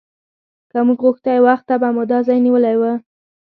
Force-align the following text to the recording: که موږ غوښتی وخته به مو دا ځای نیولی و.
که 0.71 0.79
موږ 0.87 0.99
غوښتی 1.05 1.37
وخته 1.45 1.73
به 1.81 1.89
مو 1.95 2.03
دا 2.11 2.19
ځای 2.27 2.37
نیولی 2.45 2.75
و. 2.79 2.83